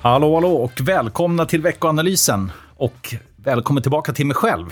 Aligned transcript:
Hallå, 0.00 0.34
hallå 0.34 0.56
och 0.56 0.80
välkomna 0.80 1.46
till 1.46 1.62
veckoanalysen. 1.62 2.52
Och 2.76 3.14
välkommen 3.36 3.82
tillbaka 3.82 4.12
till 4.12 4.26
mig 4.26 4.34
själv. 4.34 4.66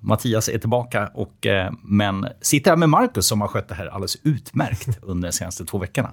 Mattias 0.00 0.48
är 0.48 0.58
tillbaka, 0.58 1.10
och, 1.14 1.46
eh, 1.46 1.72
men 1.82 2.28
sitter 2.40 2.70
här 2.70 2.76
med 2.76 2.88
Marcus 2.88 3.26
som 3.26 3.40
har 3.40 3.48
skött 3.48 3.68
det 3.68 3.74
här 3.74 3.86
alldeles 3.86 4.16
utmärkt 4.22 4.98
under 5.02 5.28
de 5.28 5.32
senaste 5.32 5.64
två 5.64 5.78
veckorna. 5.78 6.10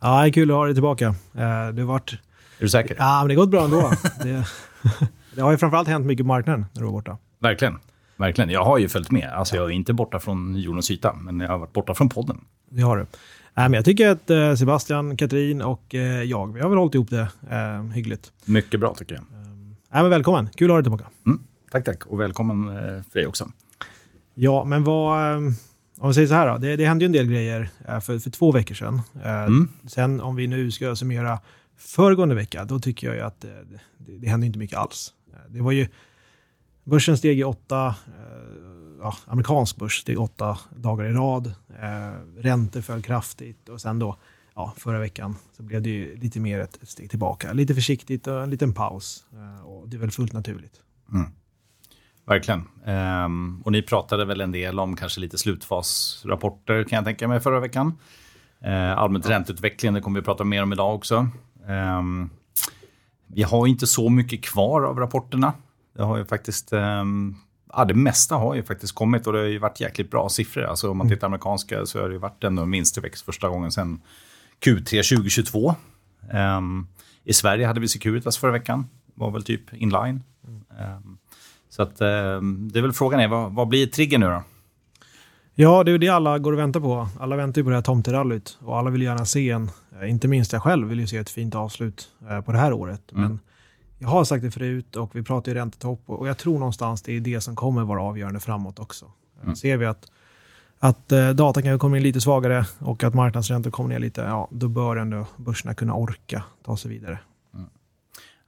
Ja, 0.00 0.20
det 0.22 0.28
är 0.28 0.32
kul 0.32 0.50
att 0.50 0.56
ha 0.56 0.64
dig 0.64 0.74
tillbaka. 0.74 1.06
Eh, 1.06 1.14
det 1.72 1.82
har 1.82 1.84
varit... 1.84 2.12
Är 2.12 2.62
du 2.62 2.68
säker? 2.68 2.96
Ja, 2.98 3.18
men 3.18 3.28
det 3.28 3.34
har 3.34 3.40
gått 3.40 3.50
bra 3.50 3.64
ändå. 3.64 3.92
det, 4.22 4.44
det 5.34 5.40
har 5.40 5.50
ju 5.50 5.58
framförallt 5.58 5.88
hänt 5.88 6.06
mycket 6.06 6.24
på 6.24 6.28
marknaden 6.28 6.66
när 6.72 6.80
du 6.80 6.86
var 6.86 6.92
borta. 6.92 7.18
Verkligen. 7.38 7.78
Verkligen. 8.16 8.50
Jag 8.50 8.64
har 8.64 8.78
ju 8.78 8.88
följt 8.88 9.10
med. 9.10 9.32
Alltså, 9.32 9.56
jag 9.56 9.64
är 9.66 9.70
inte 9.70 9.92
borta 9.92 10.18
från 10.18 10.54
jordens 10.56 10.90
yta, 10.90 11.12
men 11.12 11.40
jag 11.40 11.48
har 11.48 11.58
varit 11.58 11.72
borta 11.72 11.94
från 11.94 12.08
podden. 12.08 12.40
Det 12.70 12.82
har 12.82 12.96
du. 12.96 13.06
Nej, 13.58 13.68
men 13.68 13.76
jag 13.76 13.84
tycker 13.84 14.08
att 14.08 14.30
eh, 14.30 14.54
Sebastian, 14.54 15.16
Katrin 15.16 15.62
och 15.62 15.94
eh, 15.94 16.22
jag, 16.22 16.54
vi 16.54 16.60
har 16.60 16.68
väl 16.68 16.78
hållit 16.78 16.94
ihop 16.94 17.10
det 17.10 17.28
eh, 17.50 17.82
hyggligt. 17.82 18.32
Mycket 18.44 18.80
bra 18.80 18.94
tycker 18.94 19.14
jag. 19.14 19.24
Nej, 19.92 20.02
men 20.02 20.10
välkommen, 20.10 20.48
kul 20.54 20.70
att 20.70 20.72
ha 20.72 20.76
dig 20.76 20.84
tillbaka. 20.84 21.04
Mm. 21.26 21.42
Tack, 21.70 21.84
tack. 21.84 22.06
Och 22.06 22.20
välkommen 22.20 22.68
eh, 22.68 23.02
för 23.02 23.14
dig 23.14 23.26
också. 23.26 23.50
Ja, 24.34 24.64
men 24.64 24.84
vad... 24.84 25.36
Om 25.98 26.08
vi 26.08 26.14
säger 26.14 26.28
så 26.28 26.34
här 26.34 26.52
då, 26.52 26.58
det, 26.58 26.76
det 26.76 26.86
hände 26.86 27.04
ju 27.04 27.06
en 27.06 27.12
del 27.12 27.26
grejer 27.26 27.68
för, 28.00 28.18
för 28.18 28.30
två 28.30 28.52
veckor 28.52 28.74
sedan. 28.74 29.00
Mm. 29.24 29.68
Sen 29.86 30.20
om 30.20 30.36
vi 30.36 30.46
nu 30.46 30.70
ska 30.70 30.96
summera 30.96 31.40
föregående 31.76 32.34
vecka, 32.34 32.64
då 32.64 32.78
tycker 32.78 33.06
jag 33.06 33.16
ju 33.16 33.22
att 33.22 33.40
det, 33.40 33.64
det, 34.18 34.28
hände 34.28 34.46
inte 34.46 34.58
mycket 34.58 34.78
alls. 34.78 35.12
Det 35.48 35.60
var 35.60 35.72
ju... 35.72 35.88
Börsen 36.84 37.18
steg 37.18 37.38
i 37.38 37.44
åtta 37.44 37.94
ja, 39.00 39.16
amerikansk 39.26 39.76
börs 39.76 40.00
steg 40.00 40.20
åtta 40.20 40.58
dagar 40.76 41.04
i 41.04 41.12
rad. 41.12 41.46
Eh, 41.82 42.40
räntor 42.42 42.80
föll 42.80 43.02
kraftigt 43.02 43.68
och 43.68 43.80
sen 43.80 43.98
då 43.98 44.16
ja, 44.54 44.72
förra 44.76 44.98
veckan 44.98 45.36
så 45.56 45.62
blev 45.62 45.82
det 45.82 45.90
ju 45.90 46.16
lite 46.16 46.40
mer 46.40 46.58
ett, 46.58 46.82
ett 46.82 46.88
steg 46.88 47.10
tillbaka. 47.10 47.52
Lite 47.52 47.74
försiktigt 47.74 48.26
och 48.26 48.42
en 48.42 48.50
liten 48.50 48.74
paus. 48.74 49.24
Eh, 49.32 49.66
och 49.66 49.88
det 49.88 49.96
är 49.96 50.00
väl 50.00 50.10
fullt 50.10 50.32
naturligt. 50.32 50.80
Mm. 51.12 51.30
Verkligen. 52.28 52.64
Um, 53.24 53.62
och 53.64 53.72
ni 53.72 53.82
pratade 53.82 54.24
väl 54.24 54.40
en 54.40 54.52
del 54.52 54.80
om 54.80 54.96
kanske 54.96 55.20
lite 55.20 55.38
slutfasrapporter 55.38 56.84
kan 56.84 56.96
jag 56.96 57.04
tänka 57.04 57.28
mig 57.28 57.40
förra 57.40 57.60
veckan. 57.60 57.98
Uh, 58.66 58.98
allmänt 58.98 59.24
ja. 59.24 59.30
ränteutvecklingen, 59.30 59.94
det 59.94 60.00
kommer 60.00 60.20
vi 60.20 60.24
prata 60.24 60.44
mer 60.44 60.62
om 60.62 60.72
idag 60.72 60.94
också. 60.94 61.28
Um, 61.66 62.30
vi 63.26 63.42
har 63.42 63.66
inte 63.66 63.86
så 63.86 64.08
mycket 64.08 64.44
kvar 64.44 64.82
av 64.82 64.98
rapporterna. 64.98 65.52
Det 65.96 66.02
har 66.02 66.16
ju 66.16 66.24
faktiskt 66.24 66.72
um, 66.72 67.36
ja, 67.72 67.84
det 67.84 67.94
mesta 67.94 68.34
har 68.34 68.54
ju 68.54 68.62
faktiskt 68.62 68.94
kommit 68.94 69.26
och 69.26 69.32
det 69.32 69.38
har 69.38 69.46
ju 69.46 69.58
varit 69.58 69.80
jäkligt 69.80 70.10
bra 70.10 70.28
siffror. 70.28 70.62
Alltså 70.62 70.90
om 70.90 70.98
man 70.98 71.06
mm. 71.06 71.16
tittar 71.16 71.26
amerikanska 71.26 71.86
så 71.86 72.00
har 72.00 72.08
det 72.08 72.12
ju 72.12 72.18
varit 72.18 72.44
ändå 72.44 72.62
en 72.62 72.70
vinsttillväxt 72.70 73.24
första 73.24 73.48
gången 73.48 73.72
sedan 73.72 74.00
Q3 74.64 75.16
2022. 75.16 75.74
Um, 76.32 76.88
I 77.24 77.32
Sverige 77.32 77.66
hade 77.66 77.80
vi 77.80 77.88
Securitas 77.88 78.38
förra 78.38 78.52
veckan, 78.52 78.86
var 79.14 79.30
väl 79.30 79.42
typ 79.42 79.74
inline. 79.74 80.22
Um, 80.46 81.18
så 81.68 81.82
att, 81.82 82.00
um, 82.00 82.70
det 82.72 82.78
är 82.78 82.82
väl 82.82 82.92
frågan 82.92 83.20
är, 83.20 83.28
vad, 83.28 83.52
vad 83.52 83.68
blir 83.68 83.86
trigger 83.86 84.18
nu 84.18 84.26
då? 84.26 84.42
Ja, 85.54 85.84
det 85.84 85.92
är 85.92 85.98
det 85.98 86.08
alla 86.08 86.38
går 86.38 86.52
och 86.52 86.58
väntar 86.58 86.80
på. 86.80 87.08
Alla 87.20 87.36
väntar 87.36 87.60
ju 87.60 87.64
på 87.64 87.70
det 87.70 87.76
här 87.76 87.82
tomterallyt 87.82 88.58
och 88.60 88.78
alla 88.78 88.90
vill 88.90 89.02
gärna 89.02 89.24
se 89.24 89.50
en, 89.50 89.70
eh, 90.00 90.10
inte 90.10 90.28
minst 90.28 90.52
jag 90.52 90.62
själv 90.62 90.88
vill 90.88 91.00
ju 91.00 91.06
se 91.06 91.16
ett 91.16 91.30
fint 91.30 91.54
avslut 91.54 92.08
eh, 92.30 92.40
på 92.40 92.52
det 92.52 92.58
här 92.58 92.72
året. 92.72 93.12
Mm. 93.12 93.22
Men 93.22 93.40
jag 93.98 94.08
har 94.08 94.24
sagt 94.24 94.42
det 94.42 94.50
förut 94.50 94.96
och 94.96 95.16
vi 95.16 95.22
pratar 95.22 95.52
ju 95.52 95.58
räntetopp 95.58 96.02
och 96.06 96.28
jag 96.28 96.38
tror 96.38 96.58
någonstans 96.58 97.02
det 97.02 97.16
är 97.16 97.20
det 97.20 97.40
som 97.40 97.56
kommer 97.56 97.84
vara 97.84 98.02
avgörande 98.02 98.40
framåt 98.40 98.78
också. 98.78 99.06
Mm. 99.42 99.56
Ser 99.56 99.76
vi 99.76 99.86
att, 99.86 100.10
att 100.78 101.12
eh, 101.12 101.30
data 101.30 101.62
kan 101.62 101.78
komma 101.78 101.96
in 101.96 102.02
lite 102.02 102.20
svagare 102.20 102.66
och 102.78 103.04
att 103.04 103.14
marknadsräntor 103.14 103.70
kommer 103.70 103.88
ner 103.88 103.98
lite, 103.98 104.20
ja, 104.20 104.48
då 104.50 104.68
bör 104.68 104.96
ändå 104.96 105.26
börserna 105.36 105.74
kunna 105.74 105.94
orka 105.94 106.42
ta 106.64 106.76
sig 106.76 106.90
vidare. 106.90 107.18
Mm. 107.54 107.66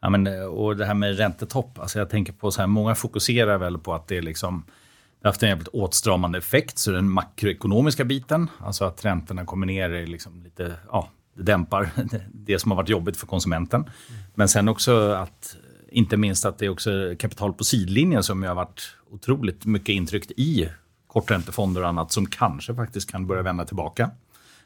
Ja, 0.00 0.10
men, 0.10 0.26
eh, 0.26 0.44
och 0.44 0.76
det 0.76 0.86
här 0.86 0.94
med 0.94 1.16
räntetopp, 1.16 1.78
alltså 1.78 1.98
jag 1.98 2.10
tänker 2.10 2.32
på 2.32 2.50
så 2.50 2.60
här, 2.60 2.66
många 2.66 2.94
fokuserar 2.94 3.58
väl 3.58 3.78
på 3.78 3.94
att 3.94 4.08
det 4.08 4.16
är 4.16 4.22
liksom 4.22 4.64
det 5.20 5.28
har 5.28 5.32
haft 5.32 5.42
en 5.42 5.48
jävligt 5.48 5.68
åtstramande 5.68 6.38
effekt, 6.38 6.78
så 6.78 6.90
den 6.90 7.10
makroekonomiska 7.10 8.04
biten, 8.04 8.50
alltså 8.58 8.84
att 8.84 9.04
räntorna 9.04 9.44
kommer 9.44 9.66
ner 9.66 9.90
är 9.90 10.06
liksom 10.06 10.42
lite, 10.42 10.76
ja, 10.92 11.08
det 11.36 11.42
dämpar 11.42 11.90
det 12.32 12.58
som 12.58 12.70
har 12.70 12.76
varit 12.76 12.88
jobbigt 12.88 13.16
för 13.16 13.26
konsumenten. 13.26 13.80
Mm. 13.80 14.22
Men 14.34 14.48
sen 14.48 14.68
också 14.68 15.10
att, 15.12 15.56
inte 15.88 16.16
minst 16.16 16.44
att 16.44 16.58
det 16.58 16.66
är 16.66 16.70
också 16.70 16.90
kapital 17.18 17.52
på 17.52 17.64
sidlinjen 17.64 18.22
som 18.22 18.42
har 18.42 18.54
varit 18.54 18.96
otroligt 19.10 19.64
mycket 19.66 19.88
intryckt 19.88 20.30
i 20.30 20.68
korträntefonder 21.06 21.82
och 21.82 21.88
annat 21.88 22.12
som 22.12 22.26
kanske 22.26 22.74
faktiskt 22.74 23.10
kan 23.10 23.26
börja 23.26 23.42
vända 23.42 23.64
tillbaka. 23.64 24.10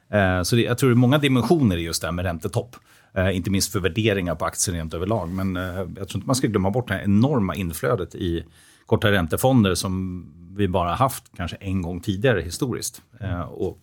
Eh, 0.08 0.42
så 0.42 0.56
det, 0.56 0.62
jag 0.62 0.78
tror 0.78 0.90
det 0.90 0.94
är 0.94 0.96
många 0.96 1.18
dimensioner 1.18 1.76
i 1.76 1.80
just 1.80 2.00
det 2.02 2.06
här 2.06 2.12
med 2.12 2.24
räntetopp. 2.24 2.76
Eh, 3.14 3.36
inte 3.36 3.50
minst 3.50 3.72
för 3.72 3.80
värderingar 3.80 4.34
på 4.34 4.44
aktier 4.44 4.74
rent 4.74 4.94
överlag. 4.94 5.28
Men 5.28 5.56
eh, 5.56 5.62
jag 5.64 5.94
tror 5.94 6.14
inte 6.14 6.26
man 6.26 6.36
ska 6.36 6.46
glömma 6.46 6.70
bort 6.70 6.88
det 6.88 6.94
här 6.94 7.02
enorma 7.04 7.54
inflödet 7.54 8.14
i 8.14 8.44
korta 8.86 9.12
räntefonder 9.12 9.74
som 9.74 10.26
vi 10.56 10.68
bara 10.68 10.94
haft 10.94 11.24
kanske 11.36 11.56
en 11.56 11.82
gång 11.82 12.00
tidigare 12.00 12.40
historiskt. 12.40 13.02
Och 13.48 13.78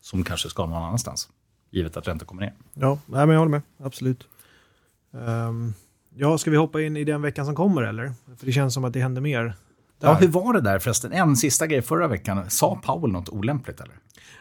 som 0.00 0.24
kanske 0.24 0.48
ska 0.48 0.66
någon 0.66 0.82
annanstans 0.82 1.28
givet 1.72 1.96
att 1.96 2.08
räntan 2.08 2.26
kommer 2.26 2.42
ner. 2.42 2.52
Ja, 2.74 2.98
nej, 3.06 3.26
men 3.26 3.28
jag 3.28 3.38
håller 3.38 3.50
med. 3.50 3.62
Absolut. 3.82 4.26
Um, 5.10 5.74
ja, 6.14 6.38
ska 6.38 6.50
vi 6.50 6.56
hoppa 6.56 6.82
in 6.82 6.96
i 6.96 7.04
den 7.04 7.22
veckan 7.22 7.46
som 7.46 7.54
kommer 7.54 7.82
eller? 7.82 8.12
För 8.38 8.46
det 8.46 8.52
känns 8.52 8.74
som 8.74 8.84
att 8.84 8.92
det 8.92 9.00
händer 9.00 9.20
mer. 9.20 9.42
Där. 9.44 10.08
Ja, 10.08 10.14
hur 10.14 10.28
var 10.28 10.52
det 10.52 10.60
där 10.60 10.78
förresten? 10.78 11.12
En 11.12 11.36
sista 11.36 11.66
grej 11.66 11.82
förra 11.82 12.08
veckan. 12.08 12.50
Sa 12.50 12.80
Powell 12.84 13.12
något 13.12 13.28
olämpligt 13.28 13.80
eller? 13.80 13.94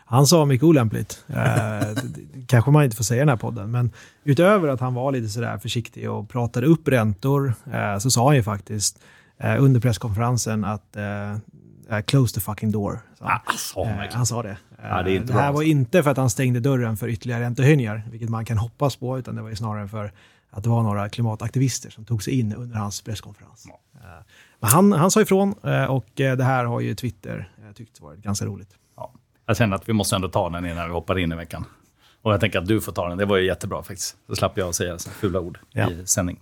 Han 0.05 0.27
sa 0.27 0.45
mycket 0.45 0.63
olämpligt. 0.63 1.25
eh, 1.27 2.03
kanske 2.47 2.71
man 2.71 2.83
inte 2.83 2.95
får 2.95 3.03
säga 3.03 3.17
i 3.17 3.21
den 3.21 3.29
här 3.29 3.37
podden, 3.37 3.71
men 3.71 3.91
utöver 4.23 4.67
att 4.67 4.79
han 4.79 4.93
var 4.93 5.11
lite 5.11 5.29
sådär 5.29 5.57
försiktig 5.57 6.11
och 6.11 6.29
pratade 6.29 6.67
upp 6.67 6.87
räntor 6.87 7.53
eh, 7.73 7.97
så 7.97 8.11
sa 8.11 8.27
han 8.27 8.35
ju 8.35 8.43
faktiskt 8.43 8.99
eh, 9.37 9.63
under 9.63 9.79
presskonferensen 9.79 10.65
att 10.65 10.95
eh, 10.95 11.37
Uh, 11.91 12.01
close 12.01 12.33
the 12.33 12.39
fucking 12.39 12.71
door. 12.71 12.99
Så, 13.19 13.25
ah, 13.25 13.41
så 13.57 13.85
uh, 13.85 13.91
han 14.11 14.25
sa 14.25 14.43
det. 14.43 14.57
Ja, 14.83 15.03
det, 15.03 15.19
det, 15.19 15.33
här 15.33 15.41
var 15.41 15.47
alltså. 15.47 15.63
inte 15.63 16.03
för 16.03 16.11
att 16.11 16.17
han 16.17 16.29
stängde 16.29 16.59
dörren 16.59 16.97
för 16.97 17.07
ytterligare 17.07 17.43
räntehöjningar, 17.43 18.03
vilket 18.11 18.29
man 18.29 18.45
kan 18.45 18.57
hoppas 18.57 18.95
på, 18.95 19.19
utan 19.19 19.35
det 19.35 19.41
var 19.41 19.55
snarare 19.55 19.87
för 19.87 20.11
att 20.49 20.63
det 20.63 20.69
var 20.69 20.83
några 20.83 21.09
klimataktivister 21.09 21.89
som 21.89 22.05
tog 22.05 22.23
sig 22.23 22.39
in 22.39 22.55
under 22.55 22.75
hans 22.75 23.01
presskonferens. 23.01 23.65
Ja. 23.67 23.79
Men 24.59 24.69
han, 24.69 24.91
han 24.91 25.11
sa 25.11 25.21
ifrån 25.21 25.53
och 25.89 26.09
det 26.15 26.43
här 26.43 26.65
har 26.65 26.79
ju 26.79 26.95
Twitter 26.95 27.51
tyckt 27.75 28.01
varit 28.01 28.19
ganska 28.19 28.45
roligt. 28.45 28.69
Ja. 28.95 29.13
Jag 29.45 29.57
känner 29.57 29.75
att 29.75 29.89
vi 29.89 29.93
måste 29.93 30.15
ändå 30.15 30.29
ta 30.29 30.49
den 30.49 30.65
innan 30.65 30.87
vi 30.87 30.93
hoppar 30.93 31.19
in 31.19 31.31
i 31.31 31.35
veckan. 31.35 31.65
Och 32.21 32.33
jag 32.33 32.39
tänker 32.39 32.59
att 32.59 32.67
du 32.67 32.81
får 32.81 32.91
ta 32.91 33.09
den. 33.09 33.17
Det 33.17 33.25
var 33.25 33.37
ju 33.37 33.45
jättebra 33.45 33.83
faktiskt. 33.83 34.17
Så 34.27 34.35
slapp 34.35 34.57
jag 34.57 34.75
säga 34.75 34.97
så 34.97 35.09
fula 35.09 35.39
ord 35.39 35.59
ja. 35.71 35.91
i 35.91 36.05
sändning. 36.05 36.39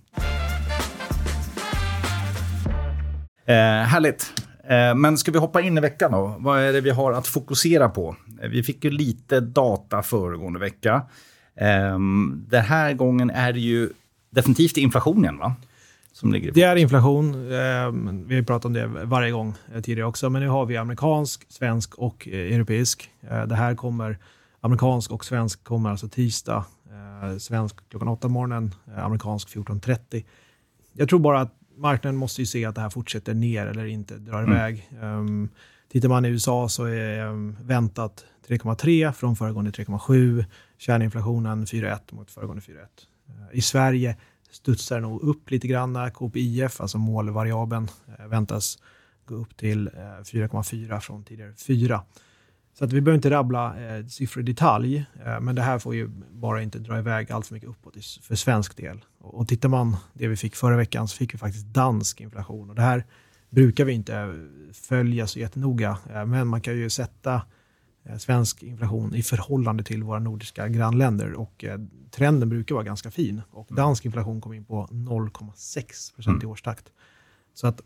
Eh, 3.46 3.54
härligt. 3.86 4.32
Eh, 4.70 4.94
men 4.94 5.18
ska 5.18 5.32
vi 5.32 5.38
hoppa 5.38 5.60
in 5.60 5.78
i 5.78 5.80
veckan 5.80 6.12
då? 6.12 6.36
Vad 6.38 6.60
är 6.60 6.72
det 6.72 6.80
vi 6.80 6.90
har 6.90 7.12
att 7.12 7.26
fokusera 7.26 7.88
på? 7.88 8.16
Eh, 8.42 8.48
vi 8.48 8.62
fick 8.62 8.84
ju 8.84 8.90
lite 8.90 9.40
data 9.40 10.02
föregående 10.02 10.58
vecka. 10.58 11.02
Ehm, 11.56 12.44
den 12.48 12.64
här 12.64 12.92
gången 12.92 13.30
är 13.30 13.52
det 13.52 13.60
ju 13.60 13.90
definitivt 14.30 14.76
inflationen, 14.76 15.38
va? 15.38 15.54
Som 16.12 16.32
ligger 16.32 16.52
det 16.52 16.62
är 16.62 16.76
inflation. 16.76 17.52
Ehm, 17.52 18.24
vi 18.28 18.36
har 18.36 18.42
pratat 18.42 18.64
om 18.64 18.72
det 18.72 18.86
varje 18.86 19.30
gång 19.30 19.54
eh, 19.74 19.80
tidigare 19.80 20.08
också, 20.08 20.30
men 20.30 20.42
nu 20.42 20.48
har 20.48 20.66
vi 20.66 20.76
amerikansk, 20.76 21.46
svensk 21.48 21.94
och 21.94 22.28
europeisk. 22.28 23.10
Det 23.46 23.54
här 23.54 23.74
kommer, 23.74 24.18
amerikansk 24.60 25.10
och 25.10 25.24
svensk 25.24 25.64
kommer 25.64 25.90
alltså 25.90 26.08
tisdag. 26.08 26.64
Svensk 27.38 27.76
klockan 27.90 28.08
8 28.08 28.20
på 28.20 28.28
morgonen, 28.28 28.74
amerikansk 28.96 29.48
14.30. 29.48 30.24
Jag 30.92 31.08
tror 31.08 31.18
bara 31.18 31.40
att 31.40 31.59
marknaden 31.80 32.16
måste 32.16 32.42
ju 32.42 32.46
se 32.46 32.64
att 32.64 32.74
det 32.74 32.80
här 32.80 32.90
fortsätter 32.90 33.34
ner 33.34 33.66
eller 33.66 33.84
inte 33.84 34.18
drar 34.18 34.42
mm. 34.42 34.52
iväg. 34.52 34.90
Um, 35.02 35.48
tittar 35.88 36.08
man 36.08 36.24
i 36.24 36.28
USA 36.28 36.68
så 36.68 36.84
är 36.84 37.26
um, 37.26 37.56
väntat 37.62 38.24
3,3 38.48 39.12
från 39.12 39.36
föregående 39.36 39.70
3,7. 39.70 40.44
Kärninflationen 40.78 41.64
4,1 41.64 42.14
mot 42.14 42.30
föregående 42.30 42.62
4,1. 42.62 42.76
Uh, 42.76 43.58
I 43.58 43.60
Sverige 43.60 44.16
studsar 44.50 44.96
det 44.96 45.02
nog 45.02 45.22
upp 45.22 45.50
lite 45.50 45.68
grann. 45.68 46.10
KPIF, 46.10 46.80
alltså 46.80 46.98
målvariabeln, 46.98 47.88
uh, 48.18 48.26
väntas 48.26 48.78
gå 49.24 49.34
upp 49.34 49.56
till 49.56 49.88
uh, 49.88 49.92
4,4 49.94 51.00
från 51.00 51.24
tidigare 51.24 51.52
4. 51.54 52.02
Så 52.74 52.84
att 52.84 52.92
vi 52.92 53.00
behöver 53.00 53.16
inte 53.16 53.30
rabbla 53.30 53.96
eh, 53.96 54.06
siffror 54.06 54.42
i 54.42 54.46
detalj, 54.46 55.04
eh, 55.26 55.40
men 55.40 55.54
det 55.54 55.62
här 55.62 55.78
får 55.78 55.94
ju 55.94 56.08
bara 56.30 56.62
inte 56.62 56.78
dra 56.78 56.98
iväg 56.98 57.32
allt 57.32 57.46
för 57.46 57.54
mycket 57.54 57.68
uppåt 57.68 57.94
för 58.22 58.34
svensk 58.34 58.76
del. 58.76 59.04
Och, 59.18 59.34
och 59.34 59.48
tittar 59.48 59.68
man 59.68 59.96
det 60.12 60.28
vi 60.28 60.36
fick 60.36 60.56
förra 60.56 60.76
veckan 60.76 61.08
så 61.08 61.16
fick 61.16 61.34
vi 61.34 61.38
faktiskt 61.38 61.66
dansk 61.66 62.20
inflation 62.20 62.70
och 62.70 62.76
det 62.76 62.82
här 62.82 63.04
brukar 63.50 63.84
vi 63.84 63.92
inte 63.92 64.34
följa 64.72 65.26
så 65.26 65.38
jättenoga, 65.38 65.98
eh, 66.14 66.26
men 66.26 66.48
man 66.48 66.60
kan 66.60 66.76
ju 66.76 66.90
sätta 66.90 67.42
eh, 68.04 68.16
svensk 68.16 68.62
inflation 68.62 69.14
i 69.14 69.22
förhållande 69.22 69.84
till 69.84 70.02
våra 70.02 70.18
nordiska 70.18 70.68
grannländer 70.68 71.32
och 71.32 71.64
eh, 71.64 71.78
trenden 72.10 72.48
brukar 72.48 72.74
vara 72.74 72.84
ganska 72.84 73.10
fin 73.10 73.42
och 73.50 73.68
dansk 73.70 74.04
inflation 74.04 74.40
kom 74.40 74.52
in 74.52 74.64
på 74.64 74.86
0,6 74.86 76.14
procent 76.14 76.26
mm. 76.26 76.42
i 76.42 76.46
årstakt. 76.46 76.92
Så 77.54 77.66
att 77.66 77.80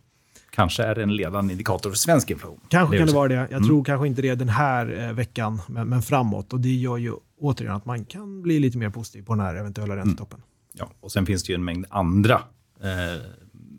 kanske 0.54 0.82
är 0.82 0.98
en 0.98 1.16
ledande 1.16 1.52
indikator 1.52 1.90
för 1.90 1.96
svensk 1.96 2.30
inflation. 2.30 2.60
Kanske 2.68 2.98
kan 2.98 3.06
det 3.06 3.12
vara 3.12 3.28
det. 3.28 3.34
Jag 3.34 3.52
mm. 3.52 3.64
tror 3.64 3.84
kanske 3.84 4.06
inte 4.06 4.22
det 4.22 4.34
den 4.34 4.48
här 4.48 5.00
eh, 5.00 5.12
veckan, 5.12 5.60
men, 5.66 5.88
men, 5.88 6.02
framåt. 6.02 6.52
Och 6.52 6.60
det 6.60 6.74
gör 6.74 6.96
ju 6.96 7.12
återigen 7.40 7.74
att 7.74 7.86
man 7.86 8.04
kan 8.04 8.42
bli 8.42 8.58
lite 8.58 8.78
mer 8.78 8.90
positiv 8.90 9.22
på 9.22 9.32
den 9.32 9.40
här 9.40 9.54
eventuella 9.54 9.94
mm. 9.94 10.06
räntetoppen. 10.06 10.42
Ja, 10.72 10.90
och 11.00 11.12
sen 11.12 11.26
finns 11.26 11.42
det 11.42 11.52
ju 11.52 11.54
en 11.54 11.64
mängd 11.64 11.86
andra, 11.90 12.42
eh, 12.80 13.22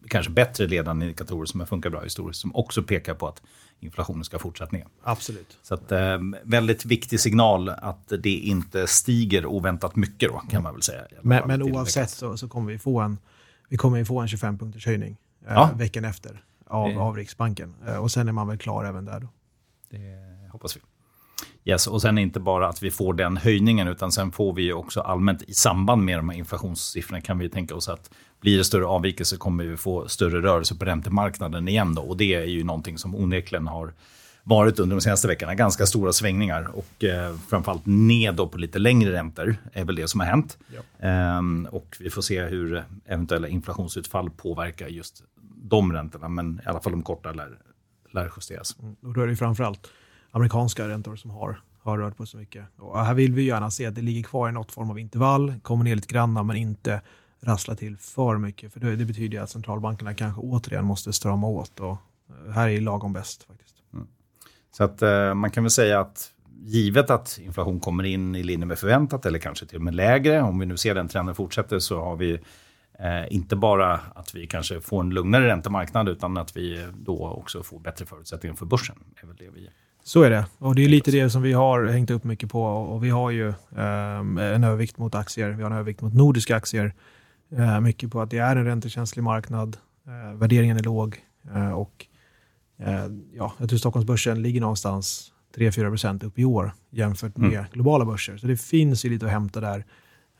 kanske 0.07 0.31
bättre 0.31 0.67
ledande 0.67 1.05
indikatorer 1.05 1.45
som 1.45 1.59
har 1.59 1.67
funkat 1.67 1.91
bra 1.91 2.01
historiskt, 2.01 2.41
som 2.41 2.55
också 2.55 2.83
pekar 2.83 3.13
på 3.13 3.27
att 3.27 3.41
inflationen 3.79 4.23
ska 4.23 4.39
fortsätta 4.39 4.71
ner. 4.71 4.85
Absolut. 5.03 5.57
Så 5.61 5.73
att, 5.73 5.91
eh, 5.91 6.17
väldigt 6.43 6.85
viktig 6.85 7.19
signal 7.19 7.69
att 7.69 8.13
det 8.23 8.29
inte 8.29 8.87
stiger 8.87 9.45
oväntat 9.45 9.95
mycket 9.95 10.29
då, 10.29 10.41
kan 10.49 10.63
man 10.63 10.73
väl 10.73 10.81
säga. 10.81 11.01
Men, 11.21 11.47
men 11.47 11.63
oavsett 11.63 12.09
så, 12.09 12.37
så, 12.37 12.47
kommer 12.47 12.71
vi 12.71 12.79
få 12.79 12.99
en, 12.99 13.17
vi 13.69 13.77
kommer 13.77 14.03
få 14.03 14.19
en 14.19 14.27
25-punkters 14.27 14.85
höjning 14.85 15.17
eh, 15.47 15.53
Ja. 15.53 15.69
veckan 15.75 16.05
efter 16.05 16.41
av, 16.67 16.89
Det- 16.89 16.95
av 16.99 17.15
Riksbanken. 17.15 17.73
Eh, 17.87 17.97
och 17.97 18.11
sen 18.11 18.27
är 18.27 18.31
man 18.31 18.47
väl 18.47 18.57
klar 18.57 18.85
även 18.85 19.05
där 19.05 19.19
då. 19.19 19.27
Det 19.89 19.99
hoppas 20.51 20.77
vi. 20.77 20.81
Yes, 21.71 21.87
och 21.87 22.01
sen 22.01 22.17
inte 22.17 22.39
bara 22.39 22.67
att 22.67 22.83
vi 22.83 22.91
får 22.91 23.13
den 23.13 23.37
höjningen, 23.37 23.87
utan 23.87 24.11
sen 24.11 24.31
får 24.31 24.53
vi 24.53 24.73
också 24.73 25.01
allmänt 25.01 25.41
i 25.43 25.53
samband 25.53 26.03
med 26.05 26.17
de 26.19 26.29
här 26.29 26.37
inflationssiffrorna 26.37 27.21
kan 27.21 27.37
vi 27.39 27.49
tänka 27.49 27.75
oss 27.75 27.89
att 27.89 28.09
blir 28.41 28.57
det 28.57 28.63
större 28.63 28.85
avvikelser 28.85 29.37
kommer 29.37 29.63
vi 29.63 29.77
få 29.77 30.07
större 30.07 30.41
rörelse 30.41 30.75
på 30.75 30.85
räntemarknaden 30.85 31.67
igen 31.67 31.95
då. 31.95 32.01
Och 32.01 32.17
det 32.17 32.33
är 32.33 32.45
ju 32.45 32.63
någonting 32.63 32.97
som 32.97 33.15
onekligen 33.15 33.67
har 33.67 33.93
varit 34.47 34.79
under 34.79 34.95
de 34.95 35.01
senaste 35.01 35.27
veckorna. 35.27 35.55
Ganska 35.55 35.85
stora 35.85 36.13
svängningar 36.13 36.71
och 36.73 37.03
eh, 37.03 37.35
framförallt 37.47 37.85
ned 37.85 38.35
då 38.35 38.47
på 38.47 38.57
lite 38.57 38.79
längre 38.79 39.11
räntor 39.11 39.55
är 39.73 39.85
väl 39.85 39.95
det 39.95 40.07
som 40.07 40.19
har 40.19 40.27
hänt. 40.27 40.57
Ehm, 40.99 41.67
och 41.71 41.97
vi 41.99 42.09
får 42.09 42.21
se 42.21 42.43
hur 42.43 42.83
eventuella 43.05 43.47
inflationsutfall 43.47 44.29
påverkar 44.29 44.87
just 44.87 45.23
de 45.55 45.93
räntorna, 45.93 46.29
men 46.29 46.61
i 46.65 46.69
alla 46.69 46.79
fall 46.79 46.91
de 46.91 47.03
korta 47.03 47.31
lär, 47.31 47.57
lär 48.11 48.31
justeras. 48.35 48.77
Och 49.01 49.13
då 49.13 49.21
är 49.21 49.27
det 49.27 49.35
framförallt 49.35 49.87
amerikanska 50.31 50.87
räntor 50.87 51.15
som 51.15 51.31
har, 51.31 51.61
har 51.81 51.97
rört 51.97 52.17
på 52.17 52.25
så 52.25 52.37
mycket. 52.37 52.65
Och 52.77 53.05
här 53.05 53.13
vill 53.13 53.33
vi 53.33 53.43
gärna 53.43 53.71
se 53.71 53.85
att 53.85 53.95
det 53.95 54.01
ligger 54.01 54.23
kvar 54.23 54.49
i 54.49 54.51
något 54.51 54.71
form 54.71 54.89
av 54.89 54.99
intervall, 54.99 55.53
kommer 55.61 55.83
ner 55.83 55.95
lite 55.95 56.13
granna 56.13 56.43
men 56.43 56.55
inte 56.55 57.01
rassla 57.41 57.75
till 57.75 57.97
för 57.97 58.37
mycket. 58.37 58.73
För 58.73 58.79
det, 58.79 58.95
det 58.95 59.05
betyder 59.05 59.41
att 59.41 59.49
centralbankerna 59.49 60.13
kanske 60.13 60.41
återigen 60.41 60.85
måste 60.85 61.13
strama 61.13 61.47
åt. 61.47 61.79
Och 61.79 61.97
eh, 62.45 62.51
här 62.51 62.69
är 62.69 62.81
lagom 62.81 63.13
bäst 63.13 63.43
faktiskt. 63.43 63.75
Så 64.77 64.83
att 64.83 65.01
eh, 65.01 65.33
man 65.33 65.51
kan 65.51 65.63
väl 65.63 65.71
säga 65.71 65.99
att 65.99 66.31
givet 66.65 67.09
att 67.09 67.39
inflation 67.41 67.79
kommer 67.79 68.03
in 68.03 68.35
i 68.35 68.43
linje 68.43 68.65
med 68.65 68.79
förväntat 68.79 69.25
eller 69.25 69.39
kanske 69.39 69.65
till 69.65 69.77
och 69.77 69.83
med 69.83 69.95
lägre, 69.95 70.41
om 70.41 70.59
vi 70.59 70.65
nu 70.65 70.77
ser 70.77 70.95
den 70.95 71.07
trenden 71.07 71.35
fortsätter 71.35 71.79
så 71.79 72.01
har 72.01 72.15
vi 72.15 72.33
eh, 72.99 73.33
inte 73.35 73.55
bara 73.55 73.99
att 74.15 74.35
vi 74.35 74.47
kanske 74.47 74.81
får 74.81 75.01
en 75.01 75.09
lugnare 75.09 75.47
räntemarknad 75.47 76.09
utan 76.09 76.37
att 76.37 76.57
vi 76.57 76.85
då 76.97 77.27
också 77.27 77.63
får 77.63 77.79
bättre 77.79 78.05
förutsättningar 78.05 78.55
för 78.55 78.65
börsen. 78.65 78.95
Är 79.23 79.27
väl 79.27 79.35
det 79.35 79.49
vi 79.53 79.69
Så 80.03 80.23
är 80.23 80.29
det. 80.29 80.45
Och 80.57 80.75
det 80.75 80.83
är 80.85 80.89
lite 80.89 81.11
det 81.11 81.29
som 81.29 81.41
vi 81.41 81.53
har 81.53 81.85
hängt 81.85 82.11
upp 82.11 82.23
mycket 82.23 82.51
på. 82.51 82.63
Och 82.63 83.03
vi 83.03 83.09
har 83.09 83.31
ju 83.31 83.53
ehm, 83.77 84.37
en 84.37 84.63
övervikt 84.63 84.97
mot 84.97 85.15
aktier. 85.15 85.49
Vi 85.49 85.63
har 85.63 85.69
en 85.69 85.77
övervikt 85.77 86.01
mot 86.01 86.13
nordiska 86.13 86.55
aktier. 86.55 86.93
Eh, 87.57 87.79
mycket 87.79 88.11
på 88.11 88.21
att 88.21 88.29
det 88.29 88.37
är 88.37 88.55
en 88.55 88.65
räntekänslig 88.65 89.23
marknad. 89.23 89.77
Eh, 90.07 90.37
värderingen 90.37 90.77
är 90.77 90.83
låg. 90.83 91.23
Eh, 91.55 91.71
och 91.71 92.05
eh, 92.09 92.14
ja, 93.33 93.53
jag 93.59 93.69
tror 93.69 93.79
Stockholmsbörsen 93.79 94.41
ligger 94.41 94.61
någonstans 94.61 95.31
3-4% 95.55 96.25
upp 96.25 96.39
i 96.39 96.45
år 96.45 96.71
jämfört 96.89 97.37
med 97.37 97.53
Mm. 97.53 97.65
globala 97.71 98.05
börser. 98.05 98.37
Så 98.37 98.47
det 98.47 98.57
finns 98.57 99.05
ju 99.05 99.09
lite 99.09 99.25
att 99.25 99.31
hämta 99.31 99.59
där. 99.61 99.85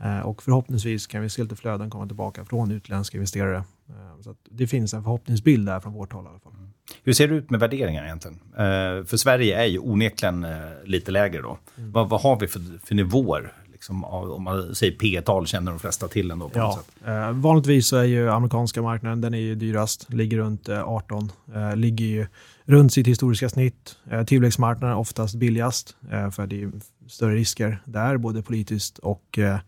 Eh, 0.04 0.20
och 0.20 0.44
förhoppningsvis 0.44 1.08
kan 1.08 1.22
vi 1.22 1.30
se 1.30 1.44
lite 1.44 1.56
flöden 1.56 1.90
komma 1.90 2.08
tillbaka 2.08 2.46
från 2.46 2.72
utländska 2.72 3.18
investerare. 3.18 3.58
Eh, 3.90 4.22
så 4.22 4.36
det 4.50 4.68
finns 4.68 4.94
en 4.94 5.04
förhoppningsbild 5.04 5.66
där 5.68 5.80
från 5.80 5.94
vårt 5.94 6.14
håll 6.14 6.26
i 6.26 6.28
alla 6.28 6.40
fall. 6.40 6.52
Hur 7.04 7.14
ser 7.14 7.28
det 7.28 7.36
ut 7.36 7.50
med 7.50 7.60
värderingar 7.60 8.04
egentligen? 8.04 8.40
Eh, 8.52 9.06
för 9.06 9.18
Sverige 9.18 9.62
är 9.62 9.66
ju 9.66 9.80
onekligen 9.80 10.44
eh, 10.44 10.60
lite 10.86 11.12
lägre 11.12 11.42
då. 11.42 11.58
Vad, 11.76 12.10
vad 12.10 12.22
har 12.22 12.40
vi 12.40 12.48
för, 12.48 12.86
för 12.86 12.96
nivåer? 12.96 13.54
Liksom, 13.86 14.04
om 14.06 14.44
man 14.44 14.76
säger 14.76 14.94
P-tal 14.98 15.48
känner 15.48 15.72
de 15.72 15.80
flesta 15.80 16.08
till 16.08 16.32
ändå 16.32 16.50
på 16.50 16.60
något 16.60 16.78
Ja, 16.78 16.84
sätt. 17.04 17.08
eh, 17.08 17.32
vanligtvis 17.32 17.88
så 17.88 17.98
är 17.98 18.04
ju 18.04 18.30
amerikanska 18.32 18.82
marknaden 18.82 19.22
den 19.22 19.34
är 19.34 19.38
ju 19.38 19.56
dyrast, 19.56 20.14
ligger 20.14 20.38
runt 20.38 20.70
eh, 20.70 20.84
18, 20.90 21.32
eh, 21.56 21.76
ligger 21.76 22.06
ju 22.06 22.28
runt 22.64 22.94
sitt 22.94 23.08
historiska 23.08 23.50
snitt. 23.50 23.96
Eh, 24.12 24.24
tillväxtmarknaden 24.24 24.96
är 24.96 25.00
oftast 25.00 25.36
billigast 25.36 25.96
eh, 26.12 26.30
för 26.30 26.48
det 26.48 26.64
är 26.64 26.72
större 27.08 27.36
risker 27.36 27.82
där, 27.86 28.18
både 28.18 28.42
politiskt 28.42 28.98
och, 28.98 29.40
eh, 29.40 29.60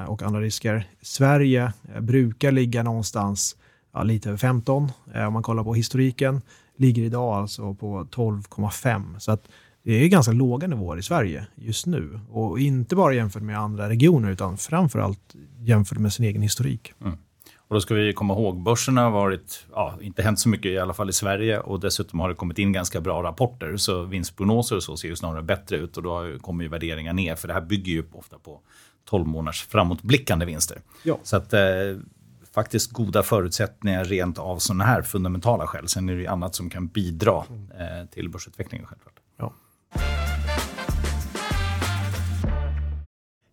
eh, 0.00 0.04
och 0.08 0.22
andra 0.22 0.40
risker. 0.40 0.84
Sverige 1.02 1.72
eh, 1.94 2.00
brukar 2.00 2.52
ligga 2.52 2.82
någonstans 2.82 3.56
ja, 3.94 4.02
lite 4.02 4.28
över 4.28 4.38
15 4.38 4.92
eh, 5.14 5.26
om 5.26 5.32
man 5.32 5.42
kollar 5.42 5.64
på 5.64 5.74
historiken. 5.74 6.42
Ligger 6.76 7.02
idag 7.02 7.34
alltså 7.34 7.74
på 7.74 8.04
12,5 8.04 9.18
så 9.18 9.32
att 9.32 9.48
det 9.82 9.92
är 9.92 10.08
ganska 10.08 10.32
låga 10.32 10.66
nivåer 10.66 10.96
i 10.98 11.02
Sverige 11.02 11.46
just 11.54 11.86
nu. 11.86 12.20
Och 12.30 12.58
inte 12.60 12.96
bara 12.96 13.14
jämfört 13.14 13.42
med 13.42 13.58
andra 13.58 13.88
regioner 13.88 14.30
utan 14.30 14.58
framförallt 14.58 15.34
jämfört 15.58 15.98
med 15.98 16.12
sin 16.12 16.24
egen 16.24 16.42
historik. 16.42 16.94
Och 17.68 17.74
då 17.74 17.80
ska 17.80 17.94
vi 17.94 18.12
komma 18.12 18.34
ihåg, 18.34 18.62
börsen 18.62 18.96
har 18.96 19.10
varit, 19.10 19.66
ja, 19.72 19.98
inte 20.00 20.22
hänt 20.22 20.40
så 20.40 20.48
mycket 20.48 20.66
i 20.66 20.78
alla 20.78 20.94
fall 20.94 21.10
i 21.10 21.12
Sverige 21.12 21.60
och 21.60 21.80
dessutom 21.80 22.20
har 22.20 22.28
det 22.28 22.34
kommit 22.34 22.58
in 22.58 22.72
ganska 22.72 23.00
bra 23.00 23.22
rapporter. 23.22 23.76
Så 23.76 24.02
vinstprognoser 24.02 24.76
och 24.76 24.82
så 24.82 24.96
ser 24.96 25.08
ju 25.08 25.16
snarare 25.16 25.42
bättre 25.42 25.76
ut 25.76 25.96
och 25.96 26.02
då 26.02 26.38
kommer 26.40 26.64
ju 26.64 26.70
värderingar 26.70 27.12
ner. 27.12 27.36
För 27.36 27.48
det 27.48 27.54
här 27.54 27.60
bygger 27.60 27.92
ju 27.92 28.04
ofta 28.12 28.38
på 28.38 28.60
12 29.04 29.26
månaders 29.26 29.66
framåtblickande 29.66 30.46
vinster. 30.46 30.80
Ja. 31.02 31.18
Så 31.22 31.36
att 31.36 31.52
eh, 31.52 31.60
faktiskt 32.54 32.92
goda 32.92 33.22
förutsättningar 33.22 34.04
rent 34.04 34.38
av 34.38 34.58
sådana 34.58 34.84
här 34.84 35.02
fundamentala 35.02 35.66
skäl. 35.66 35.88
Sen 35.88 36.08
är 36.08 36.14
det 36.14 36.20
ju 36.20 36.26
annat 36.26 36.54
som 36.54 36.70
kan 36.70 36.86
bidra 36.86 37.36
eh, 37.36 38.06
till 38.10 38.28
börsutvecklingen 38.28 38.86
självklart. 38.86 39.17